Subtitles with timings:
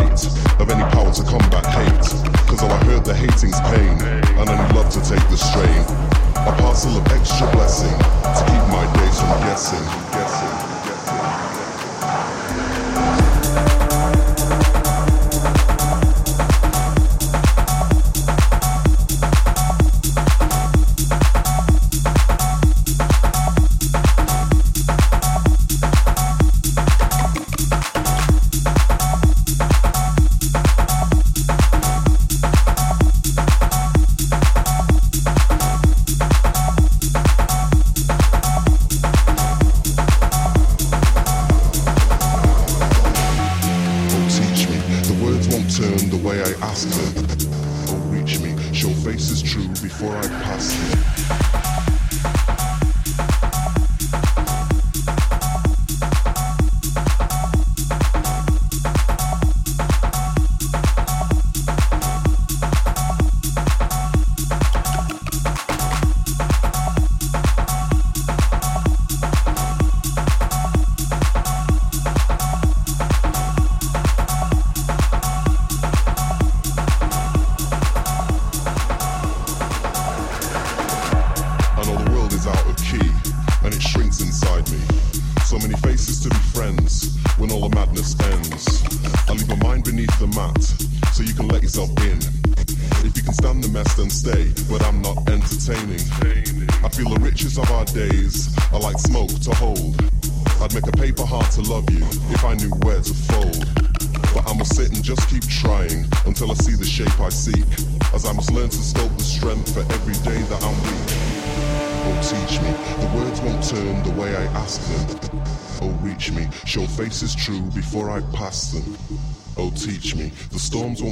[0.00, 2.08] of any power to combat hate.
[2.48, 3.96] Cause all I heard the hating's pain,
[4.38, 5.82] and I love to take the strain.
[6.46, 9.84] A parcel of extra blessing to keep my days from guessing.
[10.12, 10.35] guessing.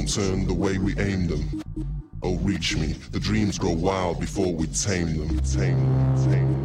[0.05, 1.63] turn the way we aim them.
[2.21, 2.93] Oh, reach me.
[3.11, 5.39] The dreams grow wild before we tame them.
[5.41, 6.15] Tame them.
[6.15, 6.64] Tame them.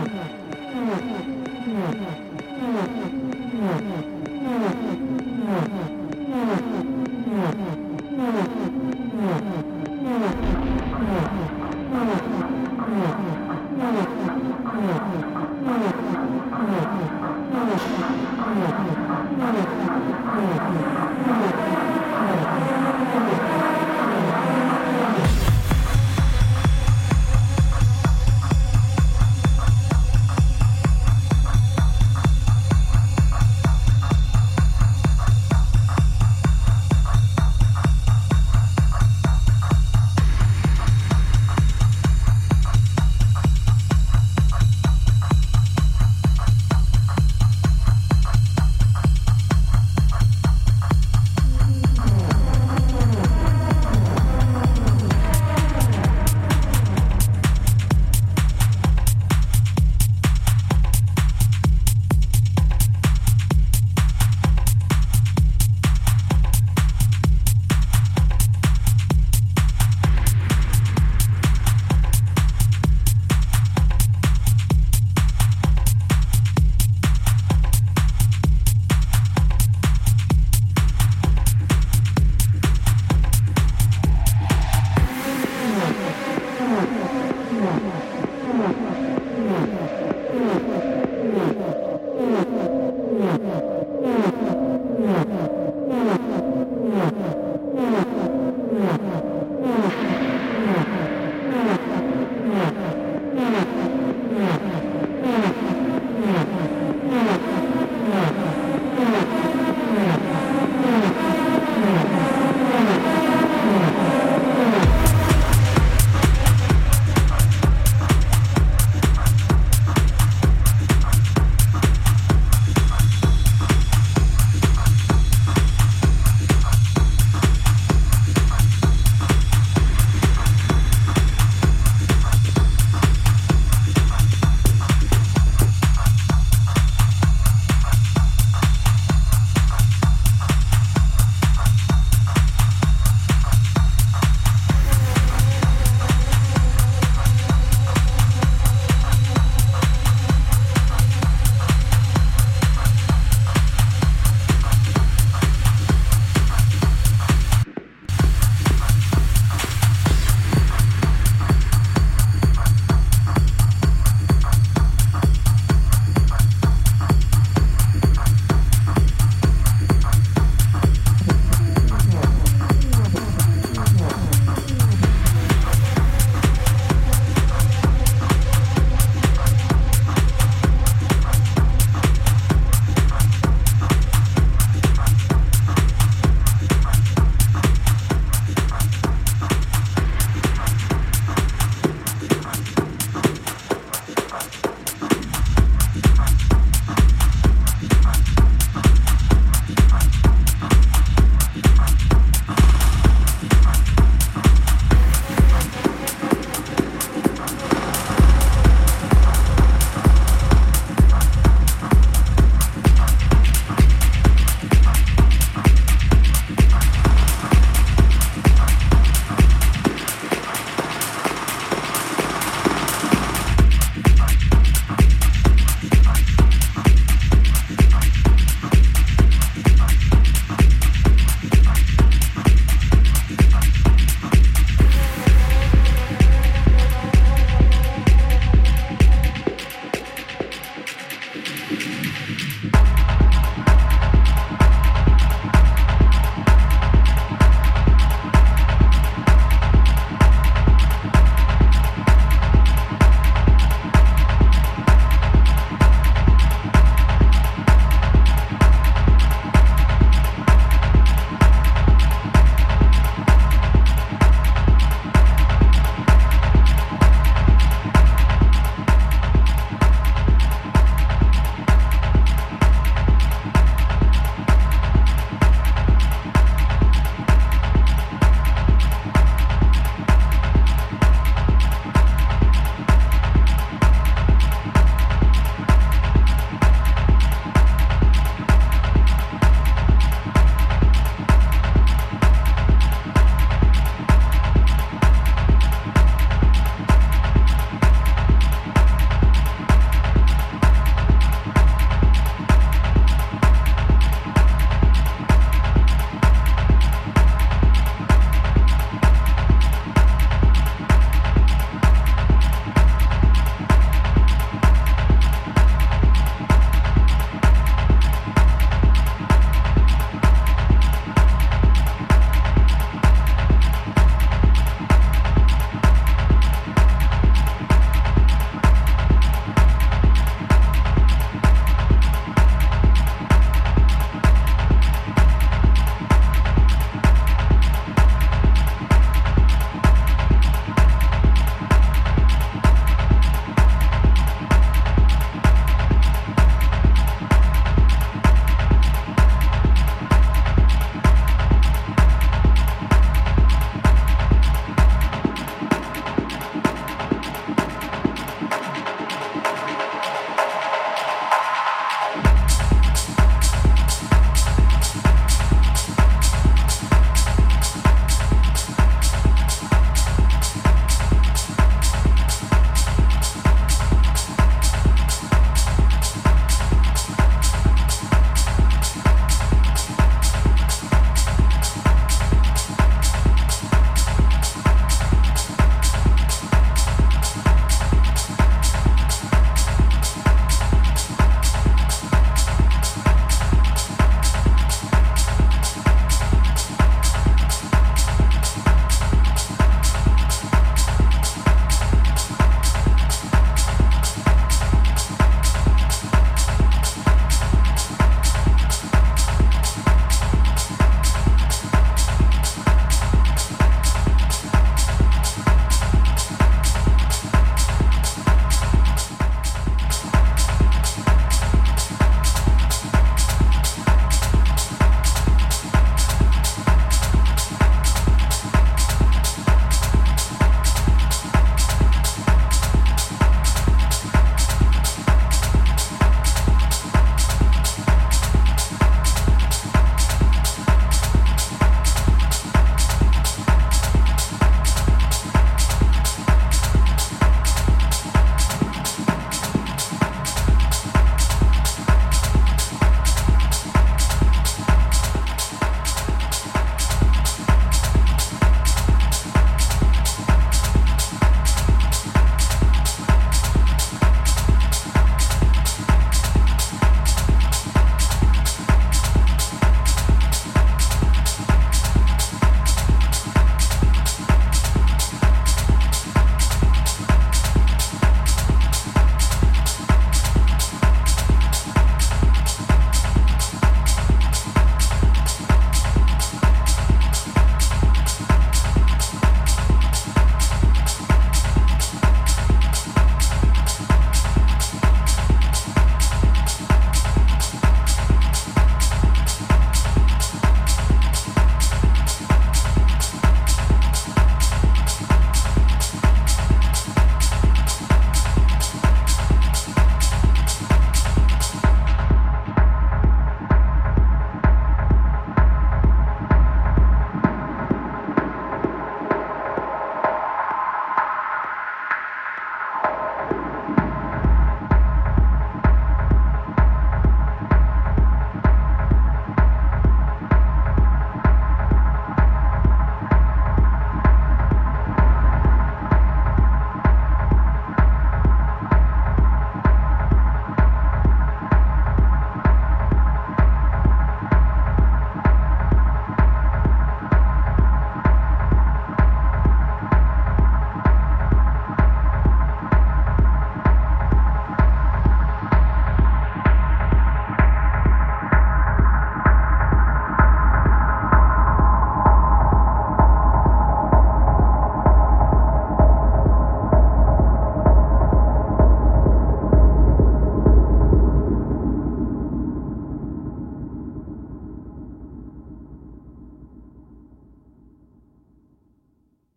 [0.00, 0.10] 嗯。
[0.12, 0.39] 嗯